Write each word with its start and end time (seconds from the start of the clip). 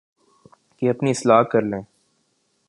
کہ 0.77 0.89
اپنی 0.89 1.11
اصلاح 1.11 1.41
کر 1.51 1.61
لیں 1.61 1.81